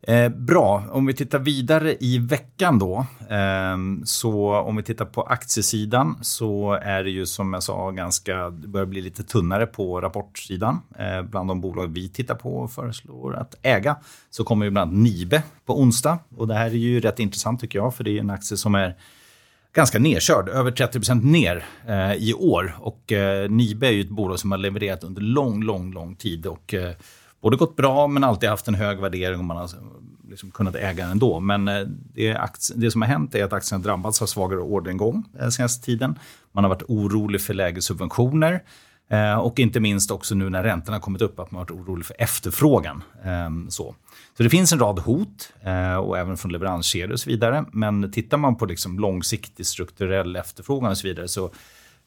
Eh, 0.07 0.29
bra, 0.29 0.83
om 0.91 1.05
vi 1.05 1.13
tittar 1.13 1.39
vidare 1.39 1.95
i 1.99 2.17
veckan 2.17 2.79
då. 2.79 3.05
Eh, 3.29 3.77
så 4.03 4.55
om 4.55 4.75
vi 4.75 4.83
tittar 4.83 5.05
på 5.05 5.21
aktiesidan 5.21 6.17
så 6.21 6.79
är 6.81 7.03
det 7.03 7.09
ju 7.09 7.25
som 7.25 7.53
jag 7.53 7.63
sa 7.63 7.91
ganska, 7.91 8.49
det 8.49 8.67
börjar 8.67 8.85
bli 8.85 9.01
lite 9.01 9.23
tunnare 9.23 9.65
på 9.65 10.01
rapportsidan. 10.01 10.81
Eh, 10.99 11.21
bland 11.21 11.49
de 11.49 11.61
bolag 11.61 11.87
vi 11.87 12.09
tittar 12.09 12.35
på 12.35 12.57
och 12.57 12.71
föreslår 12.71 13.35
att 13.35 13.55
äga 13.61 13.97
så 14.29 14.43
kommer 14.43 14.65
ju 14.65 14.71
bland 14.71 14.91
annat 14.91 15.03
Nibe 15.03 15.43
på 15.65 15.79
onsdag. 15.79 16.19
Och 16.37 16.47
det 16.47 16.53
här 16.53 16.65
är 16.65 16.69
ju 16.69 16.99
rätt 16.99 17.19
intressant 17.19 17.59
tycker 17.59 17.79
jag 17.79 17.95
för 17.95 18.03
det 18.03 18.17
är 18.17 18.19
en 18.19 18.29
aktie 18.29 18.57
som 18.57 18.75
är 18.75 18.95
ganska 19.75 19.99
nedkörd, 19.99 20.49
över 20.49 20.71
30 20.71 20.99
procent 20.99 21.23
ner 21.23 21.65
eh, 21.87 22.13
i 22.13 22.33
år. 22.33 22.75
Och 22.79 23.11
eh, 23.11 23.49
Nibe 23.49 23.87
är 23.87 23.91
ju 23.91 24.01
ett 24.01 24.09
bolag 24.09 24.39
som 24.39 24.51
har 24.51 24.57
levererat 24.57 25.03
under 25.03 25.21
lång, 25.21 25.63
lång, 25.63 25.93
lång 25.93 26.15
tid. 26.15 26.45
Och 26.45 26.73
eh, 26.73 26.95
både 27.41 27.57
gått 27.57 27.75
bra 27.75 28.07
men 28.07 28.23
alltid 28.23 28.49
haft 28.49 28.67
en 28.67 28.75
hög 28.75 28.99
värdering 28.99 29.39
och 29.39 29.45
man 29.45 29.57
har 29.57 29.63
eh, 29.63 29.69
liksom 30.29 30.51
kunnat 30.51 30.75
äga 30.75 31.03
den 31.03 31.11
ändå. 31.11 31.39
Men 31.39 31.67
eh, 31.67 31.87
det, 32.13 32.35
aktie, 32.35 32.75
det 32.75 32.91
som 32.91 33.01
har 33.01 33.09
hänt 33.09 33.35
är 33.35 33.43
att 33.43 33.53
aktien 33.53 33.81
har 33.81 33.83
drabbats 33.83 34.21
av 34.21 34.25
svagare 34.25 34.59
orderingång 34.59 35.23
den 35.31 35.51
senaste 35.51 35.85
tiden. 35.85 36.19
Man 36.51 36.63
har 36.63 36.69
varit 36.69 36.83
orolig 36.87 37.41
för 37.41 37.53
lägre 37.53 37.81
subventioner. 37.81 38.63
Eh, 39.09 39.35
och 39.35 39.59
inte 39.59 39.79
minst 39.79 40.11
också 40.11 40.35
nu 40.35 40.49
när 40.49 40.63
räntorna 40.63 40.95
har 40.95 41.01
kommit 41.01 41.21
upp 41.21 41.39
att 41.39 41.51
man 41.51 41.59
har 41.59 41.65
varit 41.65 41.71
orolig 41.71 42.05
för 42.05 42.15
efterfrågan. 42.19 43.03
Ehm, 43.23 43.69
så. 43.69 43.95
så 44.37 44.43
det 44.43 44.49
finns 44.49 44.73
en 44.73 44.79
rad 44.79 44.99
hot 44.99 45.53
eh, 45.63 45.95
och 45.95 46.17
även 46.17 46.37
från 46.37 46.51
leveranskedjor 46.51 47.11
och 47.11 47.19
så 47.19 47.29
vidare. 47.29 47.65
Men 47.71 48.11
tittar 48.11 48.37
man 48.37 48.55
på 48.55 48.65
liksom 48.65 48.99
långsiktig 48.99 49.65
strukturell 49.65 50.35
efterfrågan 50.35 50.91
och 50.91 50.97
så 50.97 51.07
vidare 51.07 51.27
så 51.27 51.45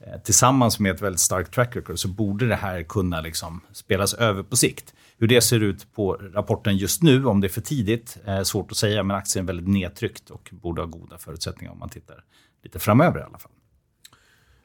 eh, 0.01 0.21
tillsammans 0.25 0.81
med 0.81 0.95
ett 0.95 1.03
väldigt 1.03 1.21
starkt 1.21 1.55
track 1.55 1.77
record 1.77 1.99
så 1.99 2.09
borde 2.09 2.49
det 2.49 2.57
här 2.57 2.83
kunna 2.83 3.21
liksom 3.21 3.61
spelas 3.73 4.15
över 4.15 4.43
på 4.43 4.57
sikt. 4.57 4.95
Hur 5.19 5.29
det 5.29 5.41
ser 5.41 5.61
ut 5.61 5.95
på 5.95 6.13
rapporten 6.13 6.77
just 6.77 7.03
nu, 7.03 7.27
om 7.27 7.41
det 7.41 7.47
är 7.47 7.49
för 7.49 7.61
tidigt, 7.61 8.19
är 8.25 8.45
svårt 8.45 8.71
att 8.71 8.77
säga. 8.77 9.03
Men 9.03 9.17
aktien 9.17 9.45
är 9.45 9.47
väldigt 9.47 9.69
nedtryckt 9.69 10.31
och 10.31 10.51
borde 10.53 10.83
ha 10.83 10.87
goda 10.87 11.19
förutsättningar 11.19 11.73
om 11.73 11.79
man 11.79 11.89
tittar 11.89 12.25
lite 12.63 12.79
framöver 12.79 13.21
i 13.21 13.23
alla 13.23 13.39
fall. 13.39 13.53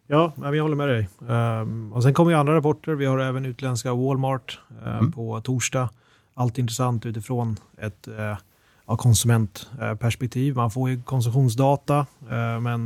Ja, 0.07 0.33
men 0.35 0.53
jag 0.53 0.63
håller 0.63 0.75
med 0.75 0.89
dig. 0.89 1.09
Ehm, 1.29 1.93
och 1.93 2.03
sen 2.03 2.13
kommer 2.13 2.31
ju 2.31 2.37
andra 2.37 2.55
rapporter. 2.55 2.95
Vi 2.95 3.05
har 3.05 3.19
även 3.19 3.45
utländska 3.45 3.93
Walmart 3.93 4.59
ehm, 4.85 5.11
på 5.11 5.41
torsdag. 5.41 5.89
Allt 6.33 6.57
intressant 6.57 7.05
utifrån 7.05 7.57
ett 7.77 8.07
eh, 8.07 8.37
konsumentperspektiv. 8.85 10.55
Man 10.55 10.71
får 10.71 10.89
ju 10.89 11.01
konsumtionsdata, 11.03 11.97
eh, 12.21 12.59
men 12.59 12.85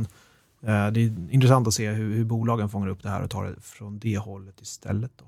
eh, 0.62 0.86
det 0.86 1.00
är 1.00 1.30
intressant 1.30 1.66
att 1.66 1.74
se 1.74 1.90
hur, 1.90 2.14
hur 2.14 2.24
bolagen 2.24 2.68
fångar 2.68 2.88
upp 2.88 3.02
det 3.02 3.08
här 3.08 3.22
och 3.22 3.30
tar 3.30 3.44
det 3.44 3.60
från 3.60 3.98
det 3.98 4.18
hållet 4.18 4.60
istället. 4.60 5.12
Då. 5.16 5.24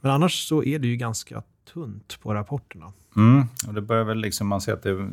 Men 0.00 0.10
annars 0.10 0.48
så 0.48 0.64
är 0.64 0.78
det 0.78 0.86
ju 0.86 0.96
ganska 0.96 1.42
tunt 1.72 2.18
på 2.22 2.34
rapporterna. 2.34 2.92
Mm. 3.16 3.44
Och 3.66 3.74
det 3.74 3.80
börjar 3.80 4.04
väl 4.04 4.18
liksom, 4.18 4.48
man 4.48 4.60
ser 4.60 4.72
att 4.72 4.82
det 4.82 5.10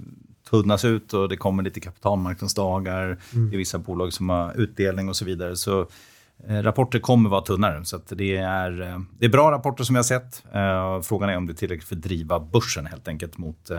tunnas 0.50 0.86
ut 0.86 1.14
och 1.14 1.30
det 1.30 1.38
kommer 1.38 1.64
lite 1.64 1.80
kapitalmarknadsdagar. 1.80 3.18
Det 3.32 3.56
är 3.56 3.58
vissa 3.58 3.80
bolag 3.80 4.14
som 4.14 4.30
har 4.30 4.54
utdelning 4.58 5.10
och 5.10 5.16
så 5.16 5.26
vidare. 5.26 5.56
Så 5.56 5.88
eh, 6.48 6.64
rapporter 6.64 7.00
kommer 7.00 7.30
vara 7.30 7.42
tunnare. 7.42 7.86
Så 7.86 8.00
det, 8.10 8.38
är, 8.38 8.82
eh, 8.82 9.00
det 9.20 9.26
är 9.26 9.30
bra 9.30 9.52
rapporter 9.52 9.84
som 9.84 9.96
jag 9.96 10.00
har 10.00 10.04
sett. 10.04 10.44
Eh, 10.54 11.02
frågan 11.02 11.30
är 11.30 11.38
om 11.38 11.48
det 11.48 11.54
är 11.54 11.56
tillräckligt 11.56 11.88
för 11.88 11.96
att 11.96 12.02
driva 12.02 12.40
börsen 12.40 12.86
helt 12.86 13.08
enkelt 13.08 13.38
mot 13.38 13.72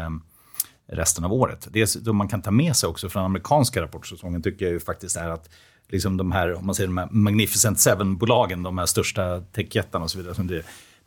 resten 0.93 1.25
av 1.25 1.33
året. 1.33 1.69
Det 1.71 2.13
man 2.13 2.29
kan 2.29 2.43
ta 2.43 2.51
med 2.51 2.77
sig 2.77 2.89
också 2.89 3.09
från 3.09 3.25
amerikanska 3.25 3.83
rapportsäsongen 3.83 4.43
tycker 4.43 4.65
jag 4.65 4.73
ju 4.73 4.81
faktiskt 4.81 5.17
är 5.17 5.29
att 5.29 5.51
liksom 5.89 6.17
de 6.17 6.33
här, 6.33 6.55
om 6.55 6.67
man 6.67 6.75
säger 6.75 6.89
de 6.89 6.99
här 6.99 7.09
Magnificent 7.11 7.79
Seven-bolagen, 7.81 8.63
de 8.63 8.79
här 8.79 8.87
största 8.87 9.41
techjättarna 9.41 10.05
och 10.05 10.11
så 10.11 10.19
vidare, 10.19 10.35
som 10.35 10.47
det 10.47 10.63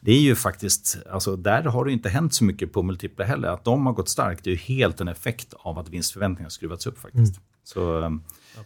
det 0.06 0.12
är 0.12 0.20
ju 0.20 0.36
faktiskt, 0.36 0.98
alltså 1.12 1.36
där 1.36 1.64
har 1.64 1.86
det 1.86 1.92
inte 1.92 2.10
hänt 2.10 2.34
så 2.34 2.44
mycket 2.44 2.74
på 2.74 2.84
multipla 2.84 3.26
heller. 3.26 3.48
Att 3.48 3.64
de 3.64 3.86
har 3.86 3.94
gått 3.94 4.10
starkt 4.10 4.44
det 4.44 4.50
är 4.50 4.52
ju 4.52 4.58
helt 4.58 5.02
en 5.02 5.08
effekt 5.08 5.54
av 5.60 5.80
att 5.80 5.90
vinstförväntningarna 5.90 6.50
skruvats 6.50 6.88
upp 6.88 7.00
faktiskt. 7.00 7.36
Mm. 7.36 7.44
Så 7.64 8.02
ehm, 8.02 8.22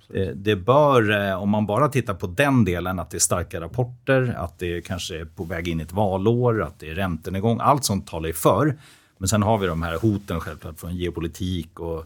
det, 0.08 0.34
det, 0.34 0.56
bör, 0.56 1.28
eh, 1.28 1.42
om 1.42 1.50
man 1.50 1.66
bara 1.66 1.90
tittar 1.90 2.14
på 2.14 2.28
den 2.28 2.66
delen, 2.66 3.00
att 3.00 3.10
det 3.10 3.18
är 3.18 3.20
starka 3.20 3.62
rapporter, 3.62 4.36
att 4.38 4.60
det 4.60 4.82
kanske 4.82 5.20
är 5.20 5.26
på 5.26 5.44
väg 5.44 5.68
in 5.68 5.80
i 5.80 5.84
ett 5.84 5.92
valår, 5.92 6.64
att 6.64 6.80
det 6.80 6.90
är 6.90 6.96
räntenedgång, 6.96 7.60
allt 7.62 7.86
sånt 7.86 8.08
talar 8.08 8.28
ju 8.28 8.34
för. 8.34 8.78
Men 9.18 9.28
sen 9.28 9.44
har 9.44 9.58
vi 9.58 9.68
de 9.68 9.82
här 9.82 9.98
hoten 9.98 10.40
självklart 10.40 10.80
från 10.80 10.96
geopolitik 10.96 11.80
och 11.80 12.06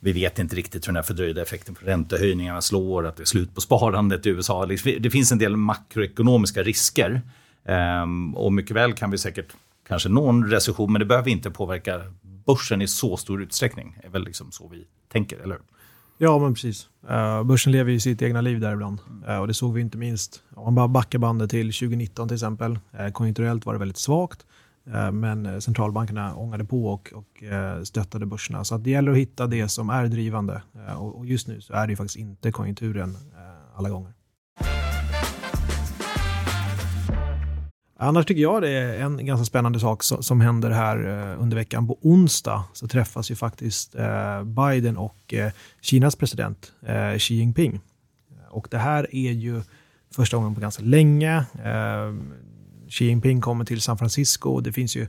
vi 0.00 0.12
vet 0.12 0.38
inte 0.38 0.56
riktigt 0.56 0.84
hur 0.84 0.92
den 0.92 0.96
här 0.96 1.02
fördröjda 1.02 1.42
effekten 1.42 1.74
från 1.74 1.88
räntehöjningarna 1.88 2.60
slår, 2.60 3.06
att 3.06 3.16
det 3.16 3.22
är 3.22 3.24
slut 3.24 3.54
på 3.54 3.60
sparandet 3.60 4.26
i 4.26 4.28
USA. 4.28 4.66
Det 5.00 5.10
finns 5.10 5.32
en 5.32 5.38
del 5.38 5.56
makroekonomiska 5.56 6.62
risker. 6.62 7.22
Um, 7.68 8.34
och 8.34 8.52
mycket 8.52 8.76
väl 8.76 8.92
kan 8.92 9.10
vi 9.10 9.18
säkert 9.18 9.52
kanske 9.88 10.08
nå 10.08 10.28
en 10.28 10.50
recession, 10.50 10.92
men 10.92 11.00
det 11.00 11.06
behöver 11.06 11.30
inte 11.30 11.50
påverka 11.50 12.00
börsen 12.46 12.82
i 12.82 12.88
så 12.88 13.16
stor 13.16 13.42
utsträckning. 13.42 13.96
Det 14.00 14.06
är 14.06 14.10
väl 14.10 14.24
liksom 14.24 14.52
så 14.52 14.68
vi 14.68 14.86
tänker, 15.12 15.38
eller 15.38 15.54
hur? 15.54 15.62
Ja, 16.18 16.38
men 16.38 16.54
precis. 16.54 16.88
Uh, 17.10 17.42
börsen 17.42 17.72
lever 17.72 17.92
ju 17.92 18.00
sitt 18.00 18.22
egna 18.22 18.40
liv 18.40 18.60
där 18.60 18.72
ibland. 18.72 18.98
Uh, 19.28 19.36
och 19.36 19.46
det 19.46 19.54
såg 19.54 19.74
vi 19.74 19.80
inte 19.80 19.98
minst, 19.98 20.42
om 20.54 20.64
man 20.64 20.74
bara 20.74 20.88
backar 20.88 21.18
bandet 21.18 21.50
till 21.50 21.72
2019 21.72 22.28
till 22.28 22.34
exempel. 22.34 22.78
Uh, 23.00 23.10
konjunkturellt 23.12 23.66
var 23.66 23.72
det 23.72 23.78
väldigt 23.78 23.96
svagt. 23.96 24.46
Men 25.12 25.46
eh, 25.46 25.58
centralbankerna 25.58 26.34
ångade 26.34 26.64
på 26.64 26.86
och, 26.86 27.12
och 27.14 27.42
eh, 27.42 27.82
stöttade 27.82 28.26
börserna. 28.26 28.64
Så 28.64 28.78
det 28.78 28.90
gäller 28.90 29.12
att 29.12 29.18
hitta 29.18 29.46
det 29.46 29.68
som 29.68 29.90
är 29.90 30.06
drivande. 30.06 30.62
Och 30.98 31.26
just 31.26 31.48
nu 31.48 31.60
så 31.60 31.72
är 31.72 31.86
det 31.86 31.96
faktiskt 31.96 32.16
inte 32.16 32.52
konjunkturen 32.52 33.10
eh, 33.10 33.78
alla 33.78 33.90
gånger. 33.90 34.12
Annars 38.00 38.26
tycker 38.26 38.42
jag 38.42 38.62
det 38.62 38.68
är 38.68 39.00
en 39.00 39.26
ganska 39.26 39.44
spännande 39.44 39.80
sak 39.80 40.02
som 40.02 40.40
händer 40.40 40.70
här 40.70 40.96
eh, 41.08 41.42
under 41.42 41.56
veckan. 41.56 41.86
På 41.86 41.98
onsdag 42.02 42.64
så 42.72 42.88
träffas 42.88 43.30
ju 43.30 43.34
faktiskt 43.34 43.94
eh, 43.94 44.44
Biden 44.44 44.96
och 44.96 45.34
eh, 45.34 45.52
Kinas 45.80 46.16
president 46.16 46.72
Xi 47.18 47.34
Jinping. 47.34 47.80
Och 48.50 48.68
det 48.70 48.78
här 48.78 49.14
är 49.14 49.32
ju 49.32 49.62
första 50.14 50.36
gången 50.36 50.54
på 50.54 50.60
ganska 50.60 50.82
länge. 50.82 51.44
Ehm, 51.64 52.32
Xi 52.88 53.04
Jinping 53.04 53.40
kommer 53.40 53.64
till 53.64 53.80
San 53.80 53.98
Francisco. 53.98 54.50
och 54.50 54.62
Det 54.62 54.72
finns 54.72 54.96
ju 54.96 55.06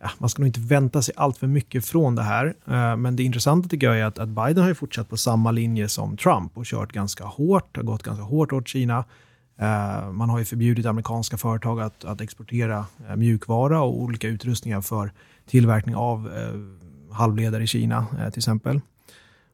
Ja, 0.00 0.10
man 0.18 0.28
ska 0.28 0.42
nog 0.42 0.48
inte 0.48 0.60
vänta 0.60 1.02
sig 1.02 1.14
allt 1.16 1.38
för 1.38 1.46
mycket 1.46 1.86
från 1.86 2.14
det 2.14 2.22
här. 2.22 2.54
Ehm, 2.66 3.02
men 3.02 3.16
det 3.16 3.22
intressanta 3.22 3.68
tycker 3.68 3.86
jag 3.86 3.98
är 3.98 4.04
att, 4.04 4.18
att 4.18 4.28
Biden 4.28 4.64
har 4.64 4.74
fortsatt 4.74 5.08
på 5.08 5.16
samma 5.16 5.50
linje 5.50 5.88
som 5.88 6.16
Trump 6.16 6.58
och 6.58 6.64
kört 6.64 6.92
ganska 6.92 7.24
hårt, 7.24 7.76
har 7.76 7.82
gått 7.84 8.02
ganska 8.02 8.24
hårt 8.24 8.52
åt 8.52 8.68
Kina. 8.68 9.04
Eh, 9.58 10.12
man 10.12 10.30
har 10.30 10.38
ju 10.38 10.44
förbjudit 10.44 10.86
amerikanska 10.86 11.36
företag 11.36 11.80
att, 11.80 12.04
att 12.04 12.20
exportera 12.20 12.86
eh, 13.08 13.16
mjukvara 13.16 13.82
och 13.82 14.00
olika 14.00 14.28
utrustningar 14.28 14.80
för 14.80 15.12
tillverkning 15.46 15.96
av 15.96 16.32
eh, 16.36 17.14
halvledare 17.14 17.62
i 17.62 17.66
Kina 17.66 18.06
till 18.32 18.40
exempel. 18.40 18.80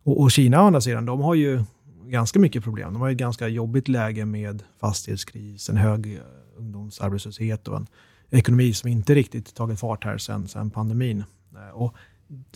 Och, 0.03 0.21
och 0.21 0.31
Kina 0.31 0.63
å 0.63 0.67
andra 0.67 0.81
sidan, 0.81 1.07
de 1.07 1.21
har 1.21 1.35
ju 1.35 1.65
ganska 2.05 2.39
mycket 2.39 2.65
problem. 2.65 2.93
De 2.93 3.03
har 3.03 3.11
ett 3.11 3.17
ganska 3.17 3.49
jobbigt 3.49 3.89
läge 3.89 4.25
med 4.25 4.63
fastighetskris, 4.81 5.69
en 5.69 5.77
hög 5.77 6.21
ungdomsarbetslöshet 6.57 7.69
och 7.69 7.77
en 7.77 7.87
ekonomi 8.31 8.75
som 8.75 8.91
inte 8.91 9.15
riktigt 9.15 9.55
tagit 9.55 9.81
fart 9.81 10.05
här 10.05 10.19
sen, 10.19 10.49
sen 10.49 10.71
pandemin. 10.71 11.25
Och 11.73 11.95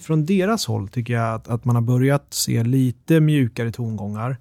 från 0.01 0.27
deras 0.27 0.67
håll 0.67 0.89
tycker 0.89 1.15
jag 1.15 1.35
att, 1.35 1.49
att 1.49 1.65
man 1.65 1.77
har 1.77 1.83
börjat 1.83 2.35
se 2.35 2.65
lite 2.65 3.21
mjukare 3.21 3.73
tongångar. 3.73 4.37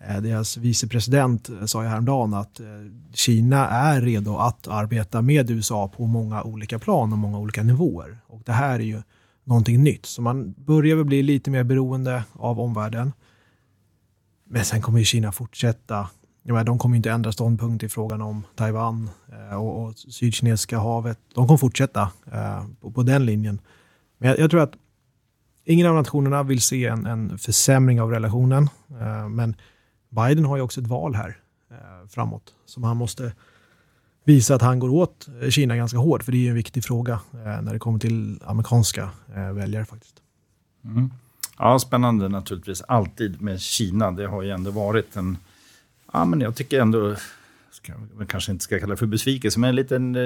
Eh, 0.00 0.20
deras 0.20 0.56
vicepresident 0.56 1.48
eh, 1.48 1.64
sa 1.64 1.82
ju 1.82 1.88
häromdagen 1.88 2.34
att 2.34 2.60
eh, 2.60 2.66
Kina 3.12 3.68
är 3.68 4.00
redo 4.00 4.36
att 4.36 4.68
arbeta 4.68 5.22
med 5.22 5.50
USA 5.50 5.88
på 5.88 6.06
många 6.06 6.42
olika 6.42 6.78
plan 6.78 7.12
och 7.12 7.18
många 7.18 7.38
olika 7.38 7.62
nivåer. 7.62 8.18
Och 8.26 8.42
det 8.44 8.52
här 8.52 8.74
är 8.74 8.84
ju 8.84 9.02
någonting 9.44 9.82
nytt. 9.82 10.06
Så 10.06 10.22
man 10.22 10.54
börjar 10.58 10.96
väl 10.96 11.04
bli 11.04 11.22
lite 11.22 11.50
mer 11.50 11.64
beroende 11.64 12.24
av 12.32 12.60
omvärlden. 12.60 13.12
Men 14.50 14.64
sen 14.64 14.82
kommer 14.82 14.98
ju 14.98 15.04
Kina 15.04 15.32
fortsätta. 15.32 16.08
Menar, 16.42 16.64
de 16.64 16.78
kommer 16.78 16.96
inte 16.96 17.10
ändra 17.10 17.32
ståndpunkt 17.32 17.84
i 17.84 17.88
frågan 17.88 18.22
om 18.22 18.46
Taiwan 18.54 19.10
och, 19.52 19.82
och 19.82 19.98
Sydkinesiska 19.98 20.78
havet. 20.78 21.18
De 21.34 21.46
kommer 21.46 21.58
fortsätta 21.58 22.10
på, 22.80 22.90
på 22.90 23.02
den 23.02 23.26
linjen. 23.26 23.60
Men 24.18 24.28
jag, 24.28 24.38
jag, 24.38 24.50
tror 24.50 24.60
att 24.60 24.72
ingen 25.64 25.86
av 25.86 25.94
nationerna 25.94 26.42
vill 26.42 26.60
se 26.60 26.86
en, 26.86 27.06
en 27.06 27.38
försämring 27.38 28.00
av 28.00 28.10
relationen. 28.10 28.68
men 29.30 29.56
Biden 30.08 30.44
har 30.44 30.56
ju 30.56 30.62
också 30.62 30.80
ett 30.80 30.86
val 30.86 31.14
här 31.14 31.36
eh, 31.70 32.08
framåt 32.08 32.54
som 32.66 32.84
han 32.84 32.96
måste 32.96 33.32
visa 34.24 34.54
att 34.54 34.62
han 34.62 34.78
går 34.78 34.88
åt 34.88 35.28
Kina 35.50 35.76
ganska 35.76 35.98
hårt, 35.98 36.22
för 36.22 36.32
det 36.32 36.38
är 36.38 36.42
ju 36.42 36.48
en 36.48 36.54
viktig 36.54 36.84
fråga 36.84 37.20
eh, 37.32 37.62
när 37.62 37.72
det 37.72 37.78
kommer 37.78 37.98
till 37.98 38.40
amerikanska 38.44 39.10
eh, 39.34 39.52
väljare 39.52 39.84
faktiskt. 39.84 40.22
Mm. 40.84 41.10
Ja, 41.58 41.78
spännande 41.78 42.28
naturligtvis. 42.28 42.82
Alltid 42.82 43.42
med 43.42 43.60
Kina. 43.60 44.10
Det 44.10 44.26
har 44.26 44.42
ju 44.42 44.50
ändå 44.50 44.70
varit 44.70 45.16
en... 45.16 45.36
Ja, 46.12 46.24
men 46.24 46.40
jag 46.40 46.56
tycker 46.56 46.80
ändå... 46.80 47.14
Ska, 47.70 47.92
jag 48.18 48.28
kanske 48.28 48.52
inte 48.52 48.64
ska 48.64 48.80
kalla 48.80 48.90
det 48.90 48.96
för 48.96 49.06
besvikelse, 49.06 49.60
men 49.60 49.68
en 49.68 49.76
liten... 49.76 50.16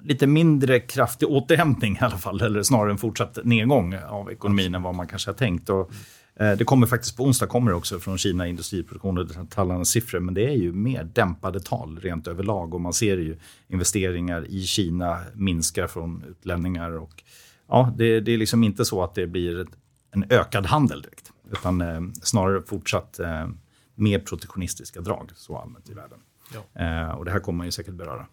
Lite 0.00 0.26
mindre 0.26 0.80
kraftig 0.80 1.28
återhämtning 1.28 1.96
i 1.96 1.98
alla 2.00 2.18
fall, 2.18 2.40
eller 2.40 2.62
snarare 2.62 2.90
en 2.90 2.98
fortsatt 2.98 3.38
nedgång 3.44 3.94
av 3.94 4.30
ekonomin 4.30 4.74
än 4.74 4.82
vad 4.82 4.94
man 4.94 5.06
kanske 5.06 5.30
har 5.30 5.34
tänkt. 5.34 5.70
Och 5.70 5.90
Eh, 5.90 6.21
det 6.34 6.64
kommer 6.64 6.86
faktiskt 6.86 7.16
på 7.16 7.24
onsdag 7.24 7.46
kommer 7.46 7.72
också 7.72 7.98
från 7.98 8.18
Kina 8.18 8.46
industriproduktion 8.46 9.18
och 9.18 9.50
tallarnas 9.50 9.88
siffror, 9.88 10.20
men 10.20 10.34
det 10.34 10.44
är 10.48 10.56
ju 10.56 10.72
mer 10.72 11.04
dämpade 11.04 11.60
tal 11.60 11.98
rent 12.00 12.26
överlag 12.26 12.74
och 12.74 12.80
man 12.80 12.92
ser 12.92 13.16
ju 13.16 13.36
investeringar 13.68 14.46
i 14.48 14.62
Kina 14.62 15.18
minskar 15.34 15.86
från 15.86 16.24
utlänningar 16.28 16.90
och 16.90 17.22
ja, 17.68 17.94
det, 17.96 18.20
det 18.20 18.32
är 18.32 18.38
liksom 18.38 18.64
inte 18.64 18.84
så 18.84 19.02
att 19.02 19.14
det 19.14 19.26
blir 19.26 19.66
en 20.10 20.24
ökad 20.30 20.66
handel 20.66 21.02
direkt, 21.02 21.32
utan 21.52 21.80
eh, 21.80 22.00
snarare 22.22 22.62
fortsatt 22.62 23.18
eh, 23.18 23.48
mer 23.94 24.18
protektionistiska 24.18 25.00
drag 25.00 25.30
så 25.34 25.56
allmänt 25.56 25.90
i 25.90 25.94
världen. 25.94 26.18
Ja. 26.54 26.82
Eh, 26.82 27.10
och 27.10 27.24
det 27.24 27.30
här 27.30 27.40
kommer 27.40 27.56
man 27.56 27.66
ju 27.66 27.70
säkert 27.70 27.94
beröra. 27.94 28.26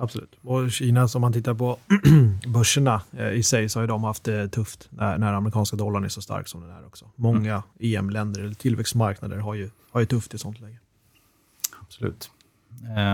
Absolut. 0.00 0.38
Och 0.42 0.72
Kina, 0.72 1.08
som 1.08 1.20
man 1.20 1.32
tittar 1.32 1.54
på 1.54 1.78
börserna 2.46 3.02
eh, 3.12 3.32
i 3.32 3.42
sig, 3.42 3.68
så 3.68 3.80
har 3.80 3.86
de 3.86 4.04
haft 4.04 4.24
det 4.24 4.48
tufft 4.48 4.88
när, 4.90 5.18
när 5.18 5.32
amerikanska 5.32 5.76
dollarn 5.76 6.04
är 6.04 6.08
så 6.08 6.22
stark 6.22 6.48
som 6.48 6.60
den 6.60 6.70
är 6.70 6.86
också. 6.86 7.10
Många 7.16 7.62
mm. 7.80 7.98
EM-länder 7.98 8.40
eller 8.40 8.54
tillväxtmarknader 8.54 9.36
har 9.36 9.54
ju, 9.54 9.70
har 9.90 10.00
ju 10.00 10.06
tufft 10.06 10.34
i 10.34 10.38
sånt 10.38 10.60
läge. 10.60 10.78
Absolut. 11.82 12.30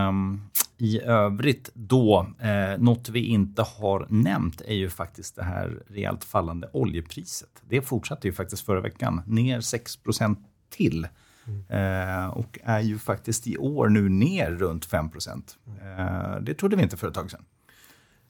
Um, 0.09 0.43
I 0.79 1.01
övrigt 1.01 1.71
då, 1.75 2.27
eh, 2.39 2.79
något 2.79 3.09
vi 3.09 3.21
inte 3.27 3.63
har 3.63 4.07
nämnt 4.11 4.61
är 4.61 4.75
ju 4.75 4.91
faktiskt 4.91 5.37
det 5.37 5.45
här 5.45 5.83
rejält 5.87 6.25
fallande 6.25 6.71
oljepriset. 6.73 7.63
Det 7.69 7.83
fortsatte 7.83 8.29
ju 8.29 8.33
faktiskt 8.33 8.67
förra 8.67 8.81
veckan, 8.81 9.23
ner 9.27 9.61
6% 9.61 10.37
till. 10.71 11.09
Eh, 11.69 12.27
och 12.27 12.59
är 12.65 12.81
ju 12.81 12.99
faktiskt 12.99 13.47
i 13.47 13.59
år 13.59 13.89
nu 13.89 14.09
ner 14.09 14.51
runt 14.51 14.85
5 14.85 15.11
eh, 15.17 16.41
Det 16.41 16.55
trodde 16.55 16.77
vi 16.77 16.83
inte 16.83 16.97
för 16.97 17.09
ett 17.09 17.15
tag 17.15 17.31
sedan. 17.31 17.45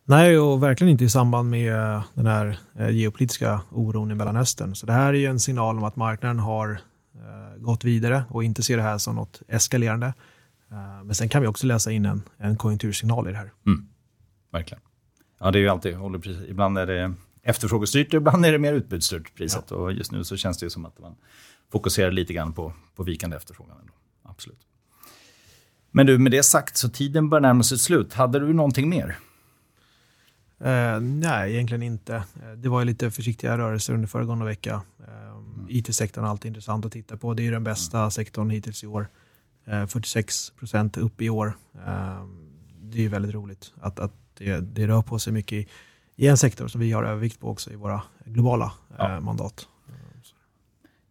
Nej, 0.04 0.38
och 0.38 0.62
verkligen 0.62 0.90
inte 0.90 1.04
i 1.04 1.08
samband 1.08 1.50
med 1.50 1.72
eh, 1.72 2.04
den 2.14 2.26
här 2.26 2.58
geopolitiska 2.90 3.60
oron 3.70 4.10
i 4.10 4.14
Mellanöstern. 4.14 4.74
Så 4.74 4.86
det 4.86 4.92
här 4.92 5.08
är 5.08 5.18
ju 5.18 5.26
en 5.26 5.40
signal 5.40 5.78
om 5.78 5.84
att 5.84 5.96
marknaden 5.96 6.38
har 6.38 6.80
gått 7.58 7.84
vidare 7.84 8.24
och 8.28 8.44
inte 8.44 8.62
ser 8.62 8.76
det 8.76 8.82
här 8.82 8.98
som 8.98 9.16
något 9.16 9.42
eskalerande. 9.48 10.14
Men 11.04 11.14
sen 11.14 11.28
kan 11.28 11.42
vi 11.42 11.48
också 11.48 11.66
läsa 11.66 11.92
in 11.92 12.04
en, 12.04 12.22
en 12.36 12.56
konjunktursignal 12.56 13.28
i 13.28 13.30
det 13.30 13.36
här. 13.36 13.52
Mm. 13.66 13.88
Verkligen. 14.52 14.82
Ja, 15.40 15.50
det 15.50 15.58
är 15.58 15.60
ju 15.60 15.68
alltid. 15.68 15.96
Ibland 16.48 16.78
är 16.78 16.86
det 16.86 17.14
efterfrågestyrt, 17.44 18.14
ibland 18.14 18.46
är 18.46 18.52
det 18.52 18.58
mer 18.58 18.72
utbudsstyrt 18.72 19.34
priset. 19.34 19.64
Ja. 19.70 19.76
Och 19.76 19.92
just 19.92 20.12
nu 20.12 20.24
så 20.24 20.36
känns 20.36 20.58
det 20.58 20.70
som 20.70 20.84
att 20.84 20.98
man 20.98 21.14
fokuserar 21.72 22.10
lite 22.10 22.32
grann 22.32 22.52
på, 22.52 22.72
på 22.94 23.02
vikande 23.02 23.36
efterfrågan. 23.36 23.76
Ändå. 23.80 23.92
Absolut. 24.22 24.66
Men 25.90 26.06
du, 26.06 26.18
med 26.18 26.32
det 26.32 26.42
sagt 26.42 26.76
så 26.76 26.88
tiden 26.88 27.28
börjar 27.28 27.40
närma 27.40 27.62
sig 27.62 27.78
slut. 27.78 28.12
Hade 28.12 28.38
du 28.38 28.52
någonting 28.52 28.88
mer? 28.88 29.18
Uh, 30.60 31.00
nej, 31.00 31.52
egentligen 31.52 31.82
inte. 31.82 32.14
Eh, 32.14 32.52
det 32.56 32.68
var 32.68 32.84
lite 32.84 33.10
försiktiga 33.10 33.58
rörelser 33.58 33.94
under 33.94 34.08
föregående 34.08 34.44
vecka. 34.44 34.82
Mm. 34.98 35.66
IT-sektorn 35.68 36.24
är 36.24 36.28
alltid 36.28 36.48
intressant 36.48 36.84
att 36.84 36.92
titta 36.92 37.16
på. 37.16 37.34
Det 37.34 37.46
är 37.46 37.52
den 37.52 37.64
bästa 37.64 37.98
mm. 37.98 38.10
sektorn 38.10 38.50
hittills 38.50 38.84
i 38.84 38.86
år. 38.86 39.08
Uh, 39.68 39.86
46 39.86 40.50
procent 40.50 40.96
upp 40.96 41.22
i 41.22 41.30
år. 41.30 41.56
det 42.80 43.04
är 43.04 43.08
väldigt 43.08 43.34
roligt 43.34 43.72
att, 43.80 43.98
att 44.00 44.12
det, 44.38 44.60
det, 44.60 44.86
rör 44.86 45.02
på 45.02 45.18
sig 45.18 45.32
mycket 45.32 45.52
i, 45.52 45.68
i 46.16 46.26
en 46.26 46.36
sektor 46.36 46.68
som 46.68 46.80
vi 46.80 46.92
har 46.92 47.04
övervikt 47.04 47.40
på 47.40 47.48
också 47.48 47.70
i 47.70 47.76
våra 47.76 48.02
globala 48.24 48.72
ja. 48.98 49.20
mandat. 49.20 49.68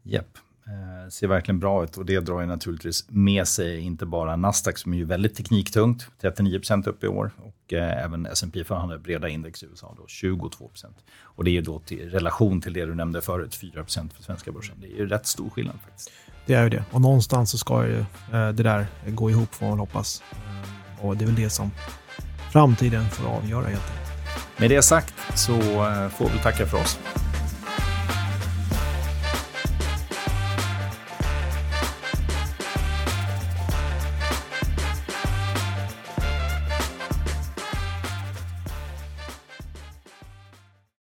Japp. 0.03 0.37
Eh, 0.37 0.52
ser 1.09 1.27
verkligen 1.27 1.59
bra 1.59 1.83
ut 1.83 1.97
och 1.97 2.05
det 2.05 2.19
drar 2.19 2.41
ju 2.41 2.47
naturligtvis 2.47 3.05
med 3.09 3.47
sig 3.47 3.79
inte 3.79 4.05
bara 4.05 4.35
Nasdaq 4.35 4.77
som 4.77 4.93
är 4.93 4.97
ju 4.97 5.05
väldigt 5.05 5.35
tekniktungt, 5.35 6.07
39% 6.21 6.89
upp 6.89 7.03
i 7.03 7.07
år 7.07 7.31
och 7.37 7.73
eh, 7.73 8.03
även 8.03 8.25
S&P 8.25 8.63
500 8.63 8.97
breda 8.97 9.29
index 9.29 9.63
i 9.63 9.65
USA 9.65 9.95
då 9.97 10.03
22% 10.03 10.85
Och 11.21 11.43
det 11.43 11.57
är 11.57 11.61
då 11.61 11.79
till 11.79 12.09
relation 12.09 12.61
till 12.61 12.73
det 12.73 12.85
du 12.85 12.95
nämnde 12.95 13.21
förut, 13.21 13.59
4% 13.61 14.09
för 14.13 14.23
svenska 14.23 14.51
börsen. 14.51 14.75
Det 14.81 14.87
är 14.87 14.97
ju 14.97 15.07
rätt 15.07 15.25
stor 15.25 15.49
skillnad 15.49 15.75
faktiskt. 15.83 16.11
Det 16.45 16.53
är 16.53 16.63
ju 16.63 16.69
det 16.69 16.83
och 16.91 17.01
någonstans 17.01 17.51
så 17.51 17.57
ska 17.57 17.87
ju 17.87 17.99
eh, 17.99 18.05
det 18.31 18.51
där 18.63 18.85
gå 19.07 19.29
ihop 19.29 19.55
får 19.55 19.65
man 19.65 19.79
hoppas. 19.79 20.23
Eh, 20.31 21.05
och 21.05 21.17
det 21.17 21.25
är 21.25 21.27
väl 21.27 21.35
det 21.35 21.49
som 21.49 21.71
framtiden 22.51 23.09
får 23.09 23.27
avgöra 23.27 23.65
helt 23.65 23.89
enkelt. 23.89 24.59
Med 24.59 24.69
det 24.69 24.81
sagt 24.81 25.13
så 25.35 25.59
får 26.09 26.29
vi 26.29 26.39
tacka 26.43 26.65
för 26.65 26.77
oss. 26.77 27.22